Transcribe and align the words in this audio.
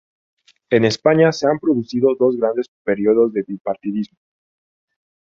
En 0.71 0.83
España 0.83 1.31
se 1.31 1.45
han 1.45 1.59
producido 1.59 2.15
dos 2.19 2.35
grandes 2.35 2.65
periodos 2.83 3.33
de 3.33 3.43
bipartidismo. 3.47 4.17